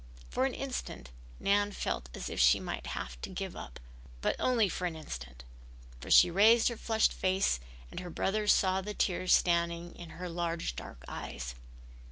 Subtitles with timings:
[0.31, 3.79] For an instant Nan felt as if she might have to give up.
[4.21, 5.43] But only for an instant,
[5.99, 7.59] for she raised her flushed face
[7.91, 11.53] and her brother saw the tears standing in her large dark eyes.